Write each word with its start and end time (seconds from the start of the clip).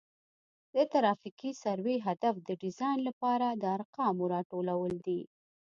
د 0.75 0.75
ترافیکي 0.93 1.51
سروې 1.63 1.97
هدف 2.07 2.35
د 2.47 2.49
ډیزاین 2.61 2.99
لپاره 3.07 3.47
د 3.51 3.63
ارقامو 3.77 4.23
راټولول 4.35 4.93
دي 5.07 5.21